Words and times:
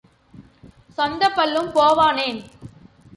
சொந்தப் 0.97 1.35
பல்லும் 1.35 1.69
போவானேன்? 1.75 2.39